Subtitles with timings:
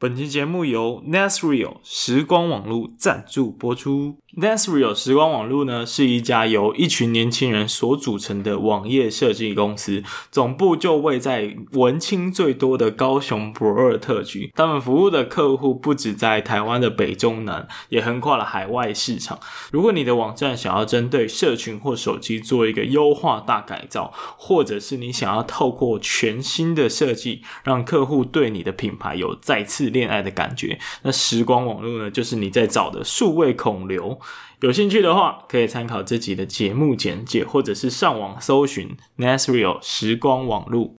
[0.00, 4.16] 本期节目由 Nesreal 时光网络赞助播出。
[4.34, 14.50] Nesreal 时光网络呢，是一家由一群年轻人所组成的网页设计公司，总部就位在文青最多的高雄博尔特区。
[14.54, 19.38] 他们服务的客户不止在台湾的北中南，也横跨了海外市场。
[19.70, 34.18] 如果你的网站想要针对社群或手机做一个优化大改造，或者是你想要透过全新的设计，让客户对你的品牌有再次恋爱的感觉，那时光网络呢，就是你在找的数位孔流。
[34.60, 40.96] 有兴趣的话，可以参考这集的节目简介，或者是上网搜寻 Nasreal 时光网路。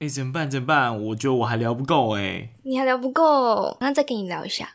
[0.00, 0.50] 哎，怎么办？
[0.50, 1.02] 怎么办？
[1.06, 2.50] 我觉得我还聊不够哎。
[2.64, 4.74] 你还聊不够，那再跟你聊一下。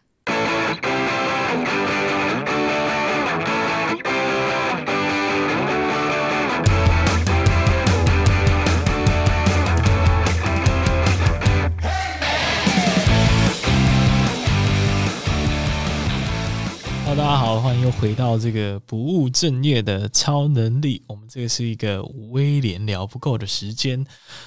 [17.11, 21.03] 大家好，欢迎又回到这个不务正业的超能力。
[21.07, 24.05] 我们这个是一个威廉聊不够的时间。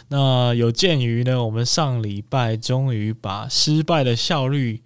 [0.08, 4.82] 那有鉴于呢，我们上礼拜终于把失败的效率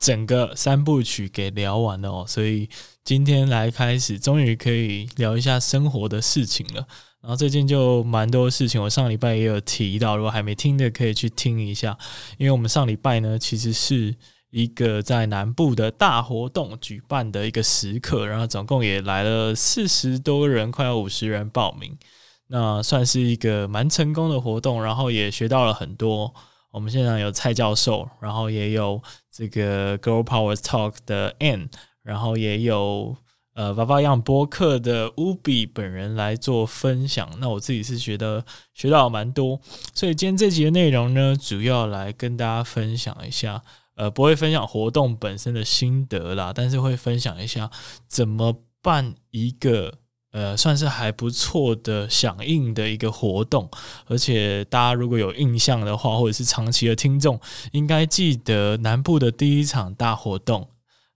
[0.00, 2.68] 整个三部曲给聊完了哦，所以
[3.04, 6.84] 今天来开始，终于可以聊一下生活的事情了。
[7.20, 11.96] 然后最近就蛮多事情，我上礼拜也有提到，如果还没听的可以去听一下，
[12.38, 14.16] 因为我们上礼拜呢其实是。
[14.56, 21.98] 一个在南部的大活动举办的一个时刻，然后总共也来了四十多人，快要五十人报名，
[22.46, 26.32] 那算是一个蛮成功的活动，然后也学到了很多。
[26.70, 31.66] 我们现场有蔡教授，然后也有这个 Girl Power Talk 的 Ann，
[32.04, 33.16] 然后也有
[33.54, 37.28] 呃 VAVAYANG 播客的 Ubi 本人来做分享。
[37.40, 39.60] 那我自己是觉得学到了蛮多，
[39.92, 43.60] 所以今天这集的内容呢，主要来跟大家分享一下。
[43.96, 47.70] 呃，不会分享活动本身的心得啦，但是会分享一下
[48.08, 49.94] 怎么办一个
[50.32, 53.70] 呃，算是还不错的响应的一个活动。
[54.06, 57.40] 而且大家如果有印象的话，或者是长期的听众，
[57.70, 60.68] 应该记得南部的第一场大活动，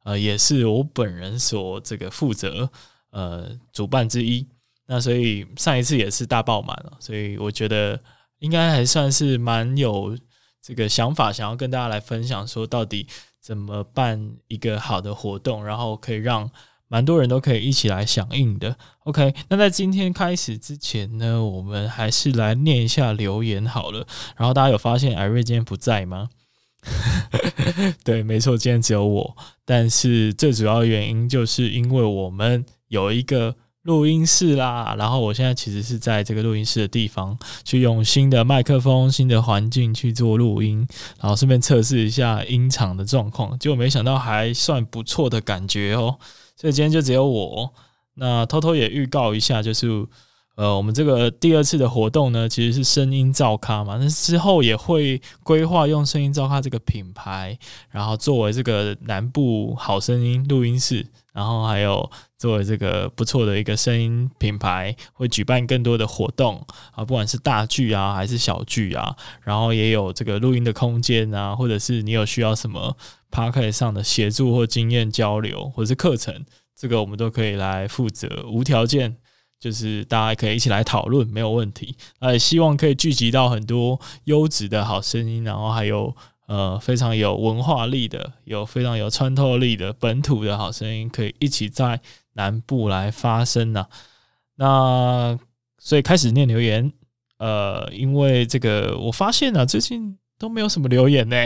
[0.04, 2.70] 呃，也是我本人所这个负责
[3.10, 4.46] 呃主办之一。
[4.86, 8.00] 那所以上一次也是大爆满了，所以我觉得
[8.38, 10.16] 应该还算是蛮有。
[10.60, 13.06] 这个想法想要跟大家来分享，说到底
[13.40, 16.50] 怎么办一个好的活动，然后可以让
[16.88, 18.76] 蛮多人都可以一起来响应的。
[19.04, 24.06] OK，那在今天开始之前呢，我们还是来念一下留言好了。
[24.36, 26.28] 然后大家有发现艾瑞今天不在吗？
[28.04, 29.36] 对，没错，今天只有我。
[29.64, 33.56] 但是最主要原因就是因为我们有一个。
[33.88, 40.86] 录音室啦，然后我现在其实是在这个录音室的地方，去用新的麦克风、新的环境去做录音，
[41.18, 46.18] 然后顺便测试一下音场的状况，结果没想到还算不错的感觉哦。
[46.54, 47.72] 所以今天就只有我，
[48.12, 49.86] 那偷偷也预告一下，就是
[50.58, 57.56] 呃，我们这个第二次的活动呢，其实是声音造咖嘛，那之后也会规划用声音造咖这个品牌，
[57.92, 61.06] 然后作为这个南部好声音录音室。
[61.32, 72.96] 然后还有作为这个不错的一个声音品牌，会举办更多的活动啊，不管是大剧啊还是小剧啊，然后也有这个录音的空间啊，或者是你有需要什么
[73.30, 76.44] park 上的协助或经验交流，或者是课程，
[76.76, 79.16] 这个我们都可以来负责，无条件，
[79.60, 81.96] 就是大家可以一起来讨论，没有问题。
[82.20, 86.14] 也希望可以聚集到很多优质的好声音，然后还有。
[86.48, 92.00] 呃，非常有文化力的，有非常有穿透力的本土的好声音，可以一起在
[92.36, 93.84] 南部来发声呢、
[94.56, 95.38] 那
[95.76, 96.90] 所以开始念留言，
[97.36, 101.36] 呃，因为这个我发现呢、啊，最近都没有什么留言呢，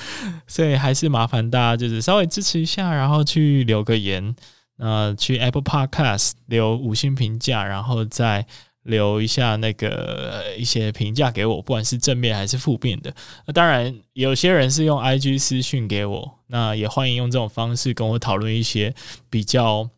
[0.48, 4.34] 所以还是麻烦大家就是稍微支持一下，然后去留个言，
[4.76, 8.46] 那去 Apple Podcast 留五星评价，然后再。
[8.86, 13.12] 留一下那个一些评价给我，不管是正面还是负面的。
[13.44, 18.94] 那当然，有些人是用 IG 私讯给我，那也欢迎用这种方式跟我讨论一些
[19.28, 19.90] 比较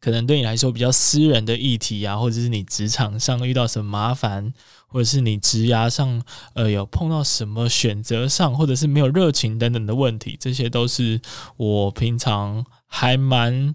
[0.00, 4.54] 可能对你来说比较私人的议题啊，或者是你职场上遇到什么麻烦，
[4.86, 6.22] 或者是你职涯上
[6.54, 11.20] 呃有碰到什么选择上，或者是没有热情等等的问题，这些都是
[11.58, 13.74] 我平常还蛮。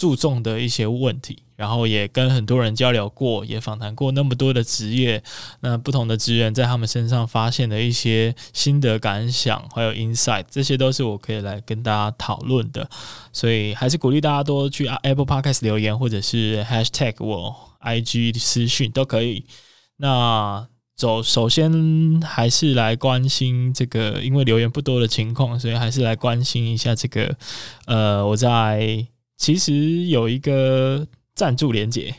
[0.00, 5.22] 注重的一些问题，然后也跟很多人交流过，也访谈过那么多的职业，
[5.60, 12.88] 那不同的职员在他们身上发现的一些心得感想，还有 insight，这些都是我可以来跟大家讨论的。
[13.30, 19.44] 所以还是鼓励大家多去 Apple Podcast 留言，或者是 Hashtag 我 IG 私讯都可以。
[19.98, 20.66] 那
[20.96, 27.36] 走，首先还是来关心这个，因为留言不多的情况，所以还是来关心一下这个。
[27.84, 29.06] 呃，我在。
[29.40, 32.14] 其实有一个赞助连结，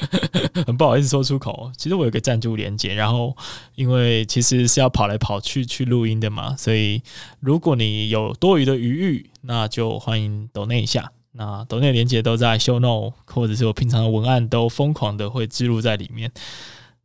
[0.66, 1.70] 很不好意思说出口。
[1.76, 3.36] 其实我有个赞助连接，然后
[3.74, 7.02] 因为其实是要跑来跑去去录音的嘛，所以
[7.40, 11.12] 如果你有多余的余裕，那就欢迎抖内一下。
[11.32, 16.32] 那抖内连接都在 show No，或者是我平常的文案都疯狂的会置入在里面。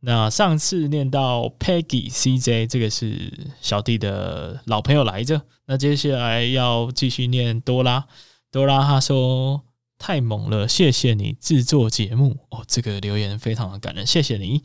[0.00, 3.30] 那上次念到 Peggy CJ，这个是
[3.60, 5.42] 小弟的老朋友来着。
[5.66, 8.06] 那接下来要继续念多拉。
[8.50, 9.62] 多拉他说
[9.98, 14.62] 太猛了，谢谢你制作节目哦，这个留言非常的感人，谢谢你。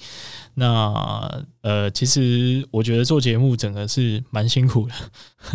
[0.54, 4.94] 那呃，其实我觉得做节目整个是蛮辛苦的，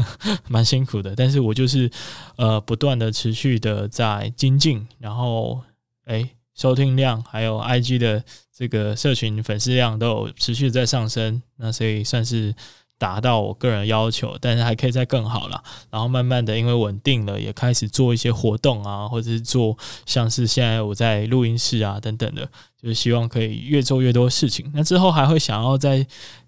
[0.49, 1.17] 蛮辛苦的。
[1.17, 1.91] 但是我就是
[2.37, 5.62] 呃，不断的持续的在精进，然后
[6.05, 8.23] 诶，收听量还有 IG 的
[8.55, 12.55] 这个社群粉丝量都有持续在上升，那所以算是。
[13.00, 15.64] 达到我个人要求，但是还可以再更好了。
[15.91, 19.75] 然后慢慢的，因为稳定了，也开始做一些活动啊，或者是做
[20.05, 22.44] 像是现在我在录音室啊等等的，
[22.81, 24.70] 就是希望可以越做越多事情。
[24.75, 26.06] 那之后还会想要再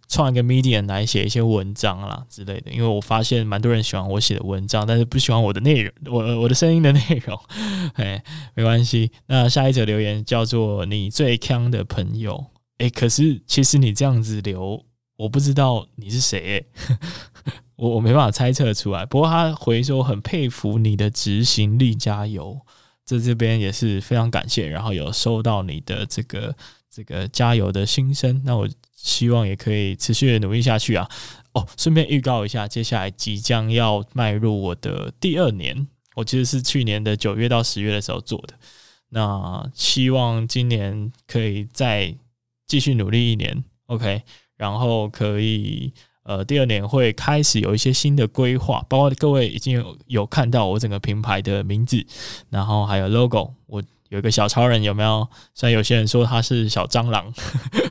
[0.08, 7.40] 创一个 medium 来写一些文章啦之类的，因为我发现蛮多人喜欢我写的文章，但是不喜欢我的内容，我我的声音的内容。
[7.94, 8.22] 哎，
[8.54, 9.10] 没关系。
[9.26, 12.44] 那下一则留言叫做“你最锵的朋友”。
[12.76, 14.84] 哎，可是其实你这样子留。
[15.22, 16.66] 我不知道你是谁、
[17.76, 19.06] 我我没办法猜测出来。
[19.06, 22.60] 不过他回说很佩服你的执行力，加油！
[23.04, 26.52] 在这边也是非常感谢，然后有收到你的这个
[26.90, 28.42] 这个加油的心声。
[28.44, 31.08] 那我希望也可以持续的努力下去啊！
[31.52, 35.86] 哦，顺便预告一下，接下来即将要迈入我的第二年，
[36.16, 38.54] 我其实是去年的九月到十月的时候做的。
[39.10, 42.12] 那希望今年可以再
[42.66, 44.22] 继续努力一年，OK。
[44.62, 45.92] 然后可以，
[46.22, 52.06] 呃，第二年会开始有一些新的规划，包括各位已经有有看到我整个品牌的名字，
[52.48, 55.28] 然后还有 logo，我有一个小超人，有没有？
[55.52, 57.34] 虽然有些人说他是小蟑螂，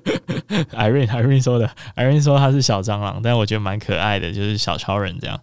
[0.71, 5.37] Irene Irene 说的，Irene 说他是小蟑螂，但我觉得蛮可爱的，就是小超人这样。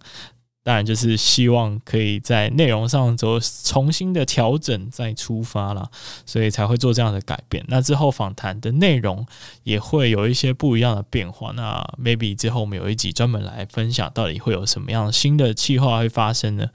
[0.69, 5.89] 当然，就是希望可以在内容上做重新的调整，再出发啦，
[6.27, 7.65] 所以才会做这样的改变。
[7.69, 9.25] 那之后访谈的内容
[9.63, 11.51] 也会有一些不一样的变化。
[11.55, 16.67] 那 maybe 之后我们有一集专门来分享，到底会有什么样新的计划会发生呢？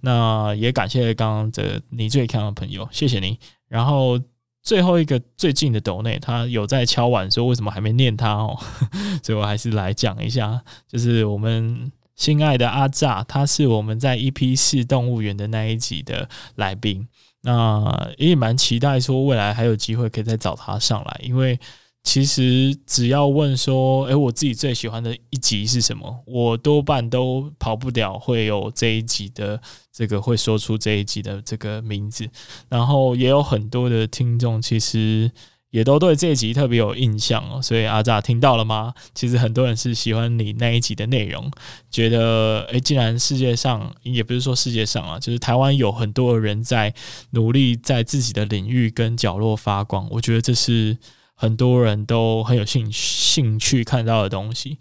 [0.00, 3.38] 那也感谢刚刚的你最锵的朋友，谢谢你。
[3.68, 4.18] 然后
[4.62, 8.58] 最后一个最近的抖内，他有在敲碗说为什么还没念他哦，
[9.22, 11.92] 所以我还是来讲一下，就是我们。
[12.16, 17.08] 心爱的阿炸，他是我们在 EP 四动物园的那一集的来宾，
[17.42, 21.58] 那也蛮期待说未来还有机会可以再找他上来，因为
[22.02, 29.60] 其实只要问说，诶，我自己最喜欢的一集是什么，我多半都跑不了会有这一集的
[29.92, 32.28] 这个会说出这一集的这个名字，
[32.68, 35.30] 然后也有很多的听众其实。
[35.74, 38.94] 也都对这一集特别有印象哦，所以阿炸听到了吗？
[39.12, 41.50] 其实很多人是喜欢你那一集的内容，
[41.90, 46.94] 觉得诶，既然世界上也不是说世界上啊，就是台湾有很多人在
[47.30, 50.96] 努力在自己的领域跟角落发光，我觉得这是
[51.34, 54.78] 很多人都很有兴兴趣看到的东西。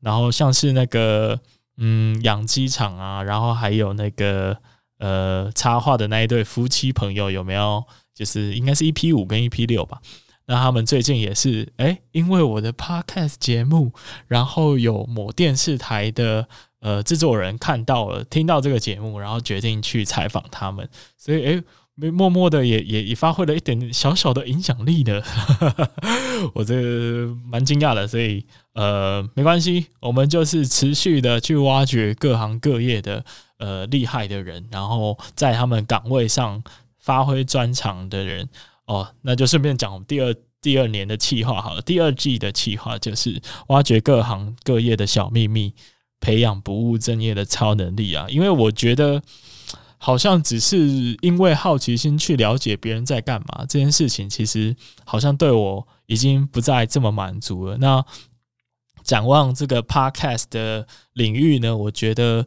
[0.00, 1.40] 然后像是那个
[1.78, 4.54] 嗯养鸡场啊，然后还有那个
[4.98, 7.82] 呃插画的那一对夫妻朋友有没有？
[8.14, 9.98] 就是应该是 EP 五跟 EP 六吧。
[10.48, 13.92] 那他们最近也是哎、因为我的 podcast 节目，
[14.28, 16.46] 然后有某电视台的
[16.80, 21.62] 呃制作人看到了，听到这个节目，然后决定去采访他们，所以哎，
[22.12, 25.20] 默默的也也也发挥了一点小小的影响力 的，
[26.54, 26.74] 我这
[27.50, 33.24] 蛮惊讶的，所以呃没关系，我们就是持续的去挖掘各行各业的
[33.58, 36.62] 呃厉害的人，然后在他们岗位上
[37.00, 38.48] 发挥专长的人。
[38.86, 41.82] 哦，那就顺便讲我们第二第二年的企划好了。
[41.82, 45.74] 第二季的企划就是挖掘各行各业的小秘密，
[46.20, 48.26] 培养不务正业的超能力啊！
[48.28, 49.22] 因为我觉得
[49.98, 54.74] 好像只是因为好奇心去了解别人在干嘛这件事情，其实
[55.04, 57.76] 好像对我已经不再这么满足了。
[57.78, 58.04] 那
[59.02, 62.46] 展望这个 podcast 的领域呢，我觉得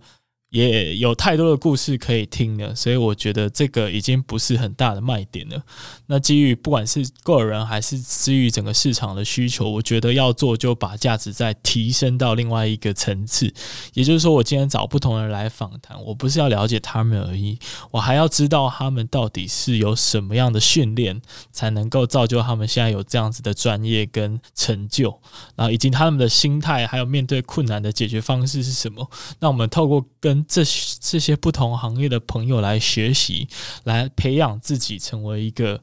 [0.49, 5.61] 也有太多的故事可以听了，所以我觉得这个已经不是很大的卖点了。
[6.07, 13.53] 那基于不管是个人还是基于整个市场的需求，我觉得要做就把价值再提升到另外一个层次。
[13.93, 17.59] 也就是说，我今天找不同人来访谈，我不是要了解他们而已，
[17.91, 25.19] 我还要知道他们到底是有什么样的训练，才能够造就他们现在有这样子的专业跟成就，
[25.55, 29.07] 然后以及他们的心态，还有面对困难的解决方式是什么。
[29.39, 30.63] 那我们透过跟这
[30.99, 33.47] 这些不同行业的朋友来学习，
[33.83, 35.81] 来培养自己成为一个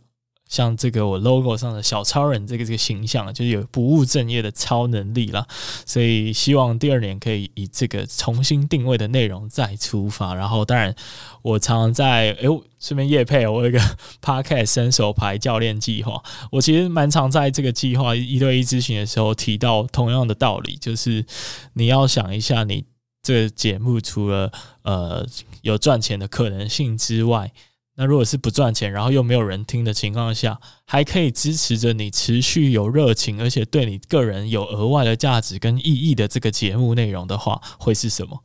[0.49, 5.45] 像这个我 logo 上的小超人这个这个形象，就是有不务正业的超能力啦。
[5.85, 10.35] 所以希望第二年可以以这个重新定位的内容再出发。
[10.35, 10.95] 然后当然
[11.43, 12.45] 我常常在哎，
[12.79, 13.81] 顺便业配我有一个
[14.23, 16.23] podcast 伸手牌教练计划。
[16.53, 21.27] 我其实蛮常在这个计划一对一咨询的时候提到同样的道理，就是
[21.73, 22.85] 你要想一下你。
[23.27, 24.53] 这个节目除了
[24.83, 25.27] 呃
[25.63, 27.51] 有赚钱的可能性之外，
[27.97, 38.41] 那如果是不赚钱，然后又没有人听的情况下，还可以支持着你持续有热情，而且对你个人有额外的价值跟意义的这个节目内容的话，会是什么？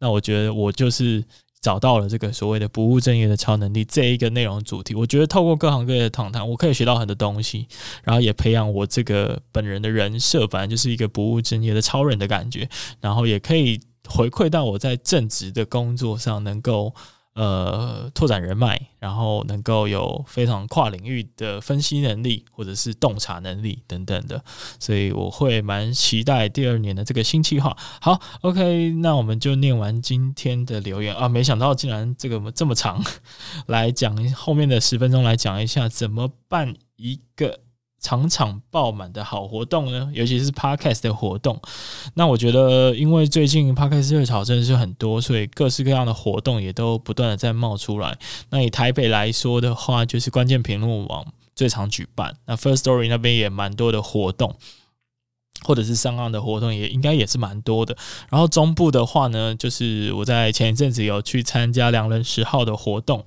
[0.00, 1.24] 那我觉得我就是
[1.62, 4.94] 找到了这个所谓的不务正业的超能力这一个内容主题。
[4.94, 7.66] 我觉得透过各行各业的访谈，我可以学到很多东西，
[8.04, 12.68] 然后也培养我这个本人的人设，反正就是一个不务正业的超人的感觉，
[13.00, 13.80] 然后也可以。
[14.08, 16.94] 回馈到我在正职的工作上，能够
[17.34, 24.42] 呃拓展人脉，然后能够有非常跨领域的分析能力，或者是洞察能力等等的，
[24.80, 27.76] 所以我会蛮期待第二年的这个新计划。
[28.00, 33.04] 好，OK，那我们就念完今天的留言啊，没想到竟然这个这么长，
[33.66, 37.60] 来讲后面的十分钟来讲一下怎么办一个。
[38.06, 41.60] 场场爆满的好活动呢，尤其是 Podcast 的活动。
[42.14, 48.16] 那我觉得，因为最近 Podcast 热潮真的是很多，所以各式各样的活动也都不断的在冒出来。
[48.50, 52.32] 那以台北来说的话，就是关键评论网最常举办。
[52.46, 54.54] 那 First Story 那边也蛮多的活动，
[55.64, 57.96] 或者是上岸的活动也应该也是蛮多的。
[58.30, 63.24] 然后中部的话呢，就是我在前一阵子有去参加良人十号的活动。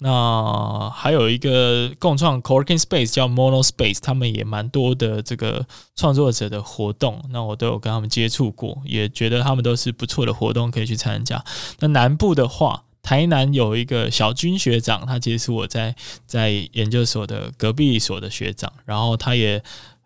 [0.00, 11.44] 那还有一个共创 Coworking Space 叫 Mono Space，他们也蛮多的这个创作者的活动，那我都有跟他们接触过，也觉得他们都是不错的活动可以去参加。
[11.80, 19.60] 那南部的话，台南有一个小军学长，他其实是我在在研究所的隔壁所的学长，然后他也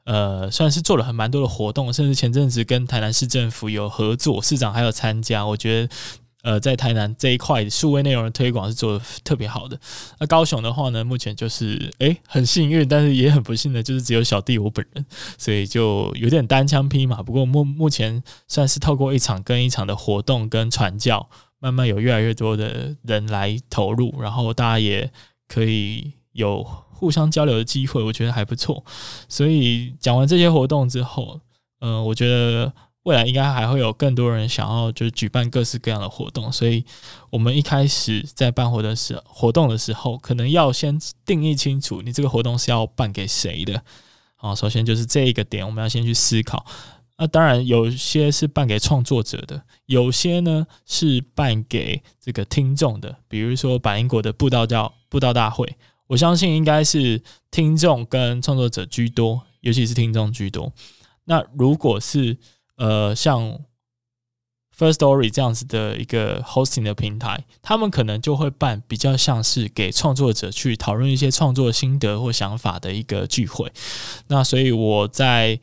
[0.04, 5.94] 呃算是做了很蛮多的活动，甚至前阵子跟台南市政府有合作，市长还有参加，我觉得。
[6.42, 9.78] 呃，在台南这一块数位内容的推广是做得特别好的。
[10.18, 15.06] 那高雄的话呢，目前就是诶、很幸运，但是也很不幸的，就是只有小弟我本人，
[15.38, 17.22] 所以就有点单枪匹马。
[17.22, 21.28] 不过目目前算是透过一场跟一场的活动跟传教，
[21.60, 25.12] 慢慢有越来越多的人来投入，然后大家也
[25.46, 28.84] 可以有互相交流的机会，我觉得还不错。
[29.28, 31.40] 所以讲完这些活动之后，
[31.78, 32.72] 嗯、我觉得。
[33.04, 36.84] 未来应该还会有更多人想要就是举办各式各样的活动，所以
[37.30, 43.82] 我们一开始在办活动的时活动的时候，可能要先定义清楚你这个活动是要办给谁的。
[44.36, 46.64] 好，首先就是这一个点，我们要先去思考。
[47.18, 55.76] 那当然有些是办给创作者的，有些呢是办给这个听众的，比如说百英国的布道教布道大会，
[56.08, 60.72] 我相信应该是听众跟创作者居多，尤其是听众居多。
[61.24, 62.36] 那如果是
[62.82, 63.60] 呃，像
[64.76, 73.72] First Story 这样子的一个 hosting 的平台，他们可能就会办比较像是给创作者去讨论一些创作心得或想法的一个聚会。
[74.26, 75.60] 那所以我在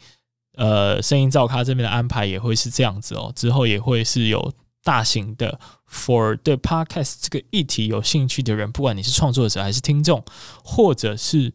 [0.56, 3.34] 呃声音造咖这边的安排也会是这样子哦。
[3.36, 5.60] 之后也会是有大型的
[5.92, 10.24] for 对 podcast 这个议题有兴趣的人，不管你是创作者还是听众，
[10.64, 11.52] 或者是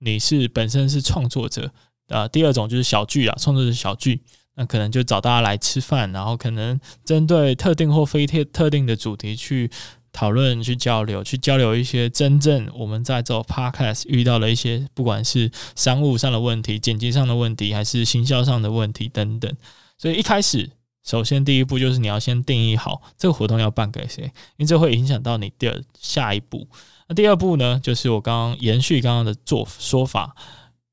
[0.00, 1.72] 你是本身是创作者
[2.08, 4.22] 啊、第二种就是小聚啊，创作者小聚。
[4.56, 9.70] 那可能就找大家来吃饭，然后可能针对特定或非特特定的主题去
[10.12, 19.54] 讨论、去交流、去交流一些真正我们在做 podcast 遇到的一些，不管是商务上的问题、剪辑上的问题，还是行销上的问题等等。
[19.98, 20.70] 所以一开始，
[21.04, 24.24] 首先第一步就是你要先定义好这个活动要办给谁，
[24.56, 26.66] 因为这会影响到你的下一步。
[27.08, 30.34] 那第二步呢，就是我刚刚延续刚刚的做说法，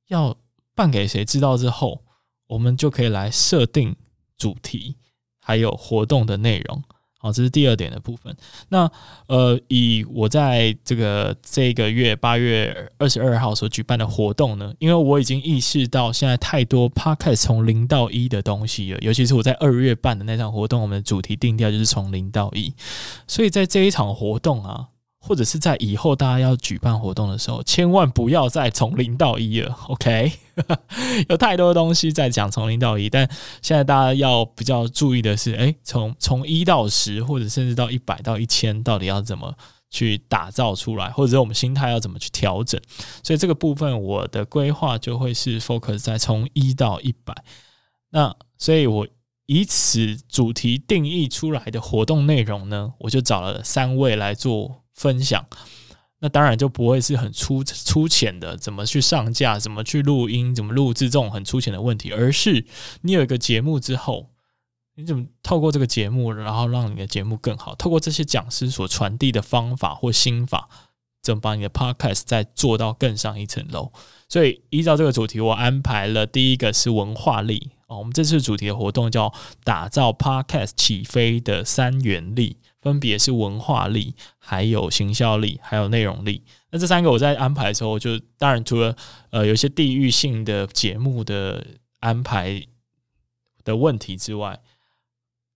[0.10, 0.36] 要
[0.76, 2.03] 办给谁知道之后。
[2.54, 3.96] 我们就可以来设定
[4.38, 4.96] 主题，
[5.40, 6.84] 还有活动的内容。
[7.18, 8.36] 好，这是第二点的部分。
[8.70, 8.92] 那
[9.28, 22.72] 呃，以我在这个这个月八月二十二号所举办的活动呢，因为我已经意识到现在太多 podcast 从零到一的东西了，尤其是我在二月办的那场活动，我们的主题定调就是从零到一，
[23.26, 24.90] 所以在这一场活动啊。
[25.26, 30.34] 或者是在以后大家要举办活动的时候，千万不要再从零到一了，OK？
[31.30, 33.26] 有太多东西在讲从零到一，但
[33.62, 39.56] 现在大家要比较注意的是，诶，从从一到十，或者甚至到一百到一千，到底要怎么
[39.90, 42.78] 去打造出来，或者我们心态要怎么去调整？
[43.24, 47.34] 所以这个部分我的规划就会是 focus 在从一到一百。
[48.10, 49.08] 那所以我
[49.46, 54.83] 以此主题定义出来的活动内容呢，我就找了三位来做。
[54.94, 55.46] 分享，
[56.20, 62.66] 那当然就不会是很粗粗浅的，怎么去上架，怎么去录音，怎么录制这种很粗浅的问题，而是
[63.02, 64.30] 你有一个节目之后，
[64.96, 70.70] 你怎么透过这个节目，然后让你的节目更好，透过这些讲师所传递的方法或心法，
[71.22, 73.92] 怎么把你的 podcast 再做到更上一层楼。
[74.30, 79.34] 所以依照这个主题，我安排了第一个是文化力哦，我们这次主题的活动叫
[79.64, 82.58] 打造 podcast 起飞的三元力。
[82.84, 86.44] 分别是文化力、还有行销力、还有内容力。
[86.70, 88.96] 那这三个我在安排的时候，就当然除了
[89.32, 91.66] 呃有些地域性的节目的
[92.02, 92.62] 安排
[93.64, 94.60] 的问题之外。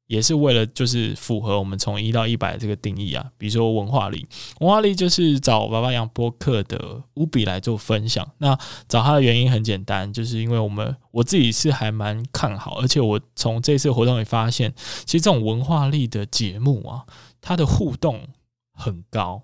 [0.07, 4.25] 也是为了就是符合我们从一到一百这个定义啊，比如说文化力，
[4.61, 8.25] 文化力就是找娃娃杨播客的乌比来做分享。
[8.37, 14.73] 那找他的原因很简单，就是因为我们我自己是还蛮看好，而且我从这次活动里发现，
[15.05, 17.03] 其实这种文化力的节目啊，
[17.41, 18.27] 它的互动
[18.73, 19.43] 很高，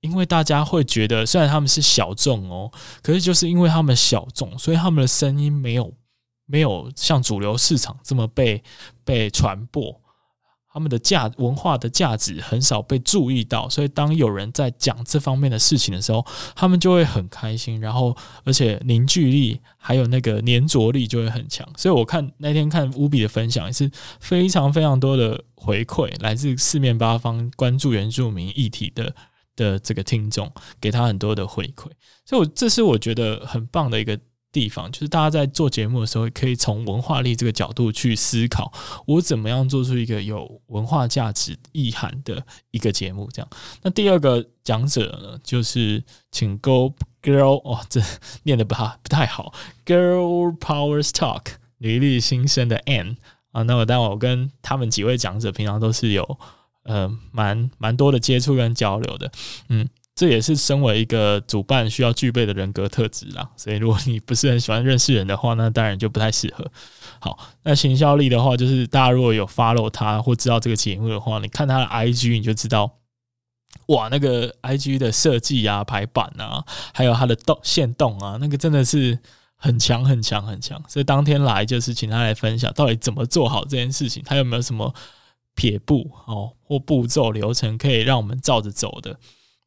[0.00, 2.72] 因为大家会觉得虽然他们是小众哦，
[3.02, 5.92] 可是就是因为他们小众，所以他们的声音没有。
[6.50, 8.62] 没有像主流市场这么被
[9.04, 10.00] 被传播，
[10.72, 16.24] 他们的价文化的价值很少被注意到，所以当有人在讲这方面的事情的时候，
[16.56, 21.68] 他们就会很开心，然后而且凝聚力还有那个粘着力就会很强。
[21.76, 23.90] 所以我看那天看乌比的分享也是
[24.20, 29.14] 非常非常多的回馈，来自四面八方关注原住民议题的
[29.54, 30.50] 的这个听众，
[30.80, 31.90] 给他很多的回馈，
[32.24, 34.18] 所以我这是我觉得很棒的一个。
[34.50, 38.72] 地方就是大家在做节目的时候，可以从文化力这个角度去思考，
[39.06, 43.28] 我怎么样做出一个有文化价值意涵的一个节目。
[43.32, 43.48] 这样，
[43.82, 48.00] 那第二个讲者呢，就是请 Go Girl 哦，这
[48.44, 49.52] 念的不好不太好
[49.84, 51.44] ，Girl Powers Talk，
[51.78, 53.16] 女力新生的 Ann
[53.52, 53.62] 啊。
[53.62, 56.38] 那么，当我跟他们几位讲者平常都是有
[56.84, 59.30] 呃蛮蛮多的接触跟交流的，
[59.68, 59.88] 嗯。
[60.18, 66.68] 这也是身为一个主办需要具备的人格特质啦，所以如果你不是很喜欢认识人的话，那当然就不太适合。
[67.20, 72.98] 好，那行销力的话，就是大家如果有 follow 他或知道这个节目的话，你看他的 IG 你就知道，
[73.86, 79.16] 哇，那个 IG 的设计啊、排版啊，还有他的动线动啊，那个真的是
[79.54, 80.82] 很强、很强、很强。
[80.88, 84.92] 所以当天来就是请他来分享到底怎么做好这件事情，他有没有什么
[85.54, 89.16] 撇步哦或步骤流程可以让我们照着走的。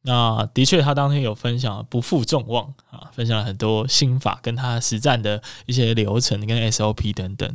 [0.04, 7.48] 那的确，他当天有分享不负众望啊，分享了很多心法，跟他实战的一些流程跟 SOP 等等，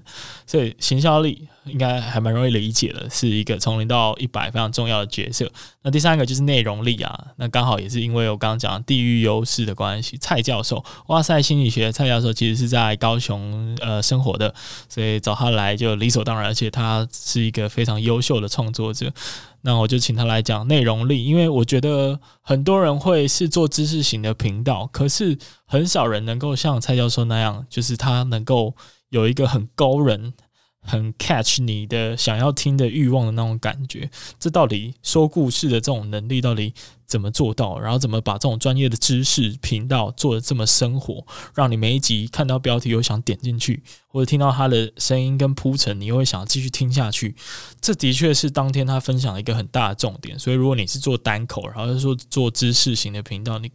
[0.46, 5.52] 所以行销力应该还蛮容易理解的，是一个从零到一百非常重要的角色。
[5.82, 14.56] 那第三个就是内容力啊，那刚好也是因为我刚刚讲地域优势的关系，蔡教授，哇塞心理学蔡教授其实是在高雄呃生活的，
[14.88, 19.12] 所以找他来就理所当然，而且他是一个非常优秀的创作者。
[19.62, 28.74] 那我就请他来讲内容力，因为我觉得很多人会是做知识型的频道，可是很少人能够像蔡教授那样，就是他能够
[29.10, 30.34] 有一个很高人。
[30.82, 34.10] 很 catch 你的想要听的欲望的那种感觉，
[34.40, 36.74] 这到底说故事的这种能力到底
[37.06, 37.78] 怎么做到？
[37.78, 47.36] 然后怎么把这种专业的知识频道做得这么生活，让你每一集看到标题又想点进去，或者听到他的声音跟铺陈，你又会想继续听下去。
[47.82, 50.40] 这的确是当天他分享的一个很大的重点。
[50.40, 53.70] 所以如果你是做单口，然后是说做知识型的频道，你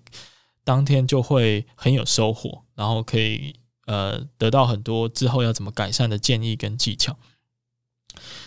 [0.65, 3.55] 当天就会很有收获，然后可以。
[3.87, 7.17] 呃，得到很多之后要怎么改善的建议跟技巧。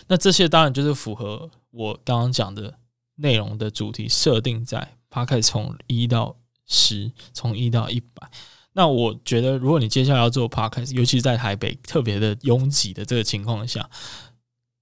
[0.08, 2.78] 那这些当然就是符合我刚刚讲的
[3.16, 8.30] 内容的主题设定在 Podcast 从一到十，从一到一百。
[8.74, 13.90] 那我觉得，如果你接下来要做 Podcast，尤其是在台北特别的拥挤的这个情况下，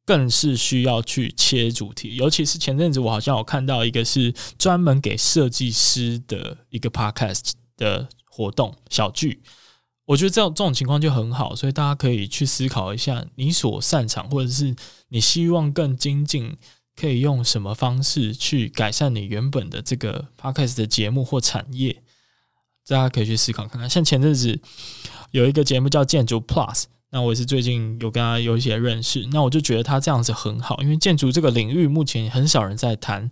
[0.06, 2.16] 更是需要去切主题。
[2.16, 9.44] 尤其是前阵子，我好像有看到一个是专门给设计师的一个 Podcast 的活动小聚。
[10.06, 14.76] 我觉得这样这种情况就很好，所以大家可以去思考一下，你所擅长或者是
[15.08, 16.58] 你希望更精进
[16.96, 22.02] 可以用什么方式去改善你原本的这个 podcast 的节目或产业？
[22.86, 23.89] 大家可以去思考看看。
[23.89, 24.60] 像前阵子
[25.32, 33.32] 有一个节目叫建筑 Plus，那我也是最近有跟他有一些认识，那我就觉得他这样子很好，因为建筑这个领域目前很少人在谈。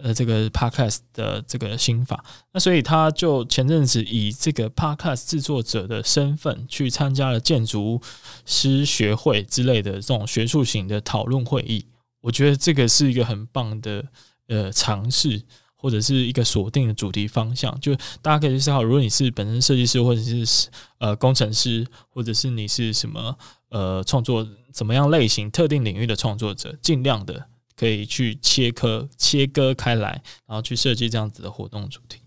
[0.00, 8.00] 呃，这个 podcast 的这个心法，那所以他就前阵子以这个 podcast 制作者的身份去参加了建筑
[8.46, 11.84] 师学会之类的这种学术型的讨论会议。
[12.20, 14.04] 我觉得这个是一个很棒的
[14.46, 15.42] 呃尝试，
[15.74, 17.76] 或者是一个锁定的主题方向。
[17.80, 23.36] 就大家可以去思考，如果你是本身设计师，或者是呃工程师，或者是你是什么
[23.70, 27.48] 呃创作怎么样类型特定领域的创作者，尽量的。
[27.78, 32.18] 可以去切割、切割开来，然后去设计这样子的活动主题。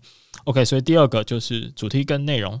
[0.44, 2.60] OK，所以第二个就是主题跟内容。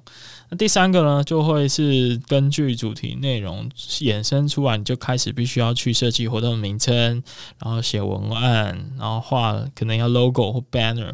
[0.50, 3.68] 那第三个呢，就会是根据主题内容
[4.00, 7.20] 衍生出来，你就开始必须要去设计活动名称，
[7.58, 11.12] 然后写文案，然后画可能要 logo 或 banner。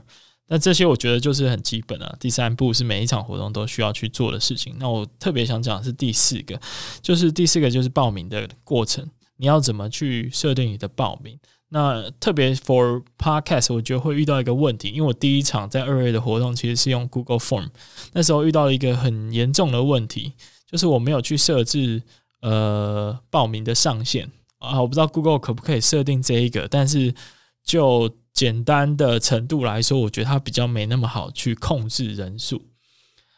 [0.49, 2.15] 那这些我觉得就是很基本啊。
[2.21, 4.75] 第三步是每一场活动都需要去做的事情。
[4.79, 6.61] 那我特别想讲的是第四个，
[7.01, 11.39] 就是第四个就是报名的过程，你要怎么去设定你的报名？
[11.71, 17.69] 那特别 for podcast，我觉得会遇到一个问题，因为我第一场在二月的活动其实是用 Google Form，
[18.15, 20.33] 那时候遇到了一个很严重的问题，
[20.67, 22.03] 就是我没有去设置
[22.41, 27.15] 呃报名的上限啊，我不知道 Google 可不可以设定这一个，但是
[27.63, 32.63] 就简单的程度来说，我觉得它比较没那么好去控制人数，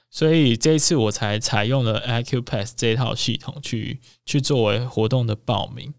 [0.08, 5.92] 所以这一次我才采用了 Acupass 这套系统去去作为活动的报名，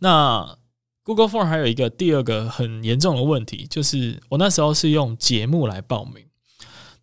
[0.00, 0.58] 那。
[1.04, 6.24] Google Form 还有一个第二个很严重的问题，就是我那时候是用节目来报名，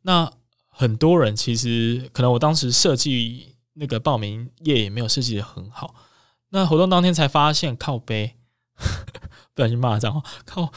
[0.03, 0.31] 那
[0.67, 5.93] 很多人其实可能我当时设计那个报名页也没有设计的很好，
[6.49, 8.35] 那活动当天才发现靠背，
[9.53, 10.71] 不小心骂脏话，靠，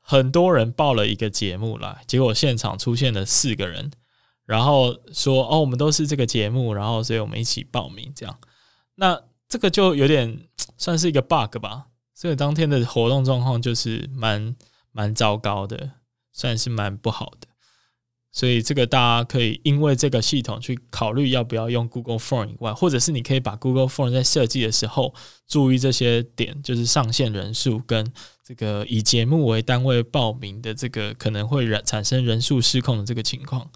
[0.00, 3.90] 很多人报了一个节目来，结果现场出现了四个人，
[4.46, 8.38] 然后说哦，我们都是这个节目，然后所以我们一起报名这样，
[8.94, 11.86] 那这个就有点算是一个 bug 吧。
[12.20, 14.54] 这个当天的活动状况就是蛮
[14.92, 15.92] 蛮糟糕的，
[16.34, 17.48] 算是蛮不好的，
[18.30, 25.14] 所以这个大家可以因为这个系统去考虑要不要用 Google Form 以外，或者是你可以把 Google Form 在设计的时候
[25.48, 28.06] 注意这些点，就是上限人数跟
[28.44, 33.66] 这个以节目为单位报名的这个可能会人产生人数失控的这个情况。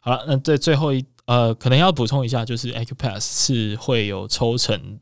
[0.00, 4.98] 好了，那在最后一呃，可能要补充一下，就是 Acupass 是会有抽成。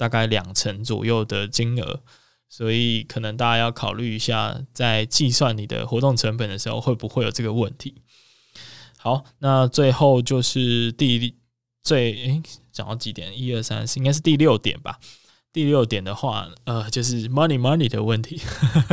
[0.00, 2.00] 大概两成左右的金额，
[2.48, 7.96] 所以可能大家要考虑一下，在计算你的活动成本的时候，会不会有这个问题？
[8.96, 11.34] 好，那最后就是第
[11.82, 13.38] 最诶，讲到几点？
[13.38, 14.98] 一二三四，应该是第六点吧。
[15.52, 18.40] 第六点的话，呃，就是 money money 的问题。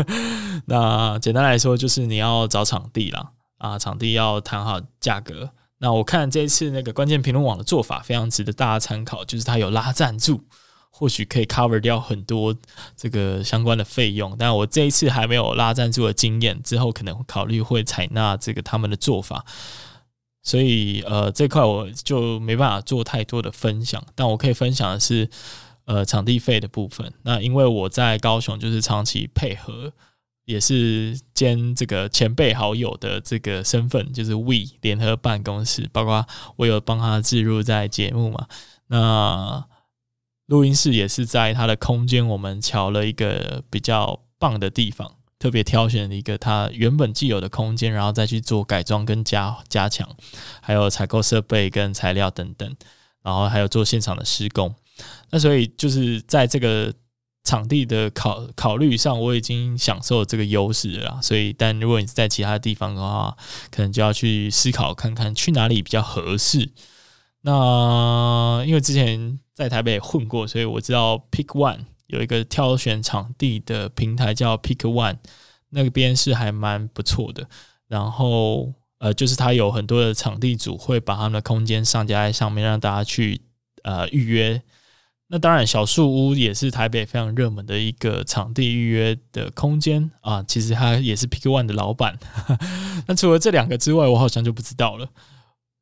[0.67, 5.52] 那简单来说，就是你要找场地啦，啊，场地要谈好价格。
[5.78, 10.43] 那我看这一次那个关键评论网的做法非常值得大家参考，就是他有拉赞助。
[10.99, 12.55] 或许可以 cover 掉很多
[12.95, 19.45] 这个相关的费用，但我这一次还没有拉赞助的经验，之后可能考虑会采纳这个他们的做法，
[20.41, 25.29] 所以呃这块我就没办法做太多的分享，但我可以分享的是
[25.86, 27.13] 呃场地费的部分。
[27.21, 29.93] 那因为我在高雄就是长期配合，
[30.45, 38.47] 也是兼这个前辈好友的这个身份，就是 We 联合办公室，包括我有帮他置入在节目嘛，
[38.88, 39.63] 那。
[40.47, 50.10] 录音室也是在它的空间，我们瞧了一个比较棒的地方，特别挑选了一个它原本既有的空间，然后再去做改装跟加加强，
[50.62, 52.75] 还有采购设备跟材料等等，
[53.21, 54.73] 然后还有做现场的施工。
[55.29, 56.93] 那所以就是在这个
[57.43, 61.19] 场地的考考虑上，我已经享受这个优势了。
[61.21, 63.36] 所以，但如果你是在其他地方的话，
[63.69, 66.71] 可能就要去思考看看去哪里比较合适。
[67.49, 75.15] 那因为之前在台北混过，所以我知道 Pick One 有一个挑选场地的平台叫 Pick One，
[75.69, 77.47] 那边是还蛮不错的。
[77.88, 83.39] 然后呃，就是它有很多的场地主会把他们的空间上架在上面，让大家去
[83.83, 84.62] 呃预约。
[85.29, 90.43] 那当然，小树屋也是台北非常热门的一个场地预约的空间啊。
[90.45, 92.19] 其实他也是 Pick One 的老板。
[93.07, 95.07] 那除了这两个之外，我好像就不知道了。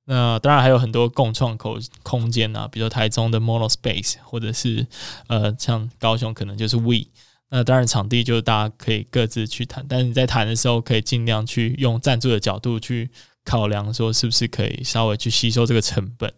[0.06, 4.86] 那当然还有很多共创口空间啊，比如台中的 Monospace，或者是
[5.28, 7.08] 呃像高雄可能就是 We。
[7.50, 13.10] 那当然场地就大家可以各自去谈，但是你在谈的时候可以尽量去用赞助的角度去
[13.44, 16.32] 考量，说是不是可以稍微去吸收这个成本。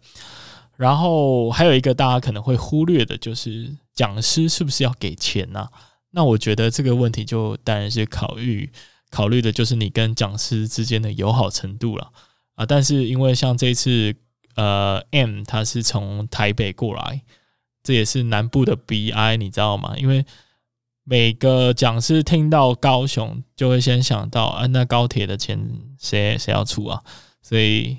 [0.76, 5.60] 然后还有一个大家可能会忽略的就是讲师是不是要给钱呢？
[5.60, 5.70] 啊？
[6.12, 8.70] 那我觉得这个问题就当然是考虑
[9.10, 12.10] 考虑的就是你跟讲师之间的友好程度了
[12.58, 12.66] 啊。
[12.66, 14.14] 但是因为像这次
[14.56, 17.22] 呃 M 他是从台北过来，
[17.82, 19.94] 这也是南部的 BI，你知道吗？
[19.96, 20.26] 因为
[21.04, 25.58] 每个讲师听到高雄就会先想到啊，那高铁的钱
[25.98, 27.02] 谁谁要出啊？
[27.40, 27.96] 所以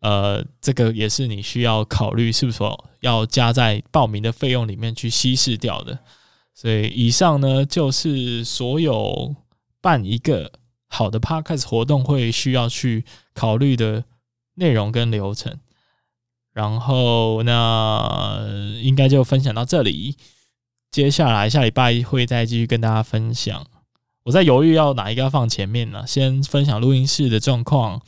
[0.00, 2.58] 呃，这个也是你需要考虑是不是
[3.00, 5.98] 要加在报名的费用里面去稀释掉的。
[6.54, 9.34] 所以以上呢，就是所有
[9.82, 10.50] 办一个
[10.86, 13.04] 好的 Podcast 活动会需要去
[13.36, 14.02] 考虑的
[14.54, 15.60] 内容跟流程。
[16.52, 18.40] 然后那
[18.82, 20.16] 应该就分享到这里。
[20.90, 23.64] 接下来下礼拜会再继续跟大家分享。
[24.24, 26.04] 我在犹豫要哪一个要放前面呢？
[26.06, 28.00] 先分享录音室的状况，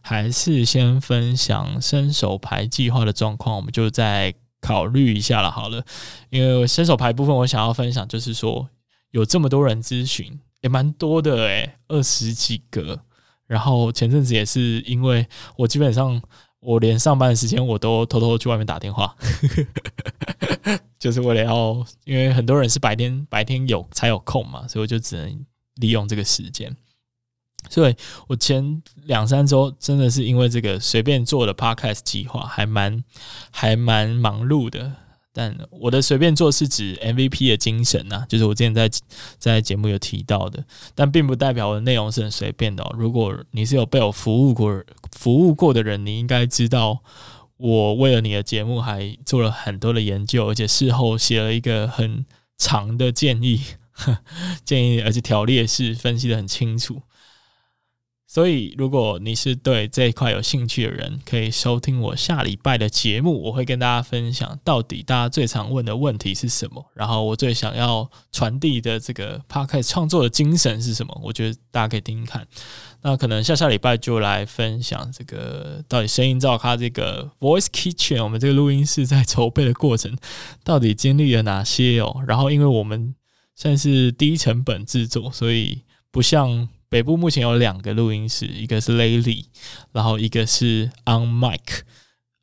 [0.00, 3.56] 还是先分享伸手牌计划的状况？
[3.56, 4.34] 我们就再。
[4.58, 5.84] 考虑一下了，好了，
[6.28, 8.68] 因为伸手牌部分我想要分享，就是说
[9.12, 12.98] 有这么多人咨询，也蛮多的诶、二十几个。
[13.46, 16.20] 然后前阵子也是因为我基本上
[16.60, 19.16] 我连上班的时间我都偷偷去外面打电话，
[20.98, 26.74] 就是为了要，因为很多人是白天白天有才有空嘛，所以我就只能利用这个时间。
[27.68, 27.96] 所以
[28.28, 33.02] 我前两三周真的是因为这个随便做的 podcast 计划，还蛮
[33.50, 34.92] 还蛮忙碌的。
[35.38, 38.90] 但我的随便做是指 MVP 的精神呐、啊，就是我之前在
[39.38, 42.90] 在节目有提到的，但并不代表我的内容是很随便的、哦。
[42.98, 47.00] 如果你是有被我服务过服务过的人，你应该知道，
[47.58, 52.24] 我为了你的节目还做了很多的研究，而且事后写了一个很
[52.56, 53.60] 长的建议
[54.64, 57.02] 建议，而且条列式分析的很清楚。
[58.28, 63.40] 所以，如果你是对这一块有兴趣的人，可以收听我下礼拜的节目。
[63.44, 71.18] 我会跟大家分享到底大家最常问的问题是什么，然后我最想要传递的这个 podcast 创作的精神是什么。
[71.22, 72.44] 我觉得大家可以听听看。
[73.00, 80.18] 那可能下下礼拜就来分享这个到底声音照咖这个 Voice Kitchen，我们这个录音室在筹备的过程
[80.64, 82.22] 到底经历了哪些哦。
[82.26, 83.14] 然后，因为我们
[83.54, 86.68] 算是低成本制作，所以不像。
[86.88, 89.46] 北部目前有两个录音室，一个是 Laylee，
[89.92, 91.80] 然后一个是 On Mic，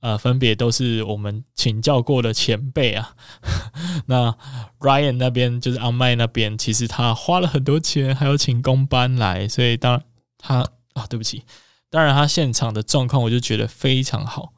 [0.01, 3.15] 呃，分别都是我们请教过的前辈啊。
[4.07, 4.35] 那
[4.79, 10.01] Ryan 那边就是 On Mic 那边，其实他花了很多钱，还有请工班来，所以当
[10.37, 10.59] 他
[10.93, 11.43] 啊，对不起，
[11.89, 14.53] 当然他现场的状况我就觉得非常好。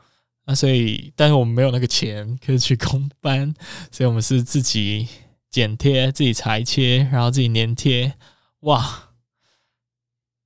[0.48, 3.54] 那所以，但是我们没有那个钱可以去工班，
[3.92, 5.08] 所以我们是自己
[5.50, 8.14] 剪贴、自己裁切，然后自己粘贴，
[8.60, 9.10] 哇！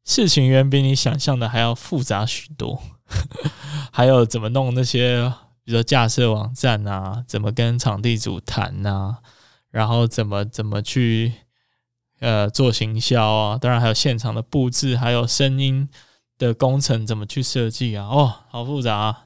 [0.09, 2.81] 事情远比你想象的还要复杂许多，
[3.93, 5.31] 还有怎么弄那些，
[5.63, 9.19] 比如说架设网站啊，怎么跟场地主谈啊，
[9.69, 11.33] 然后怎么怎么去
[12.21, 15.87] 呃做行销啊，当然还有现场的布置，还有声音
[16.39, 19.25] 的工程怎么去设计啊，哦，好复杂啊！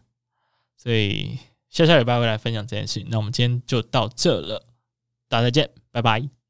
[0.75, 3.07] 所以下下礼拜会来分享这件事情。
[3.09, 4.65] 那我们今天就到这了，
[5.29, 6.42] 大家再见，拜拜。